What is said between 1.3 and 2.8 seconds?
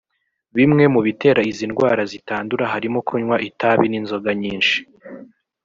izi ndwara zitandura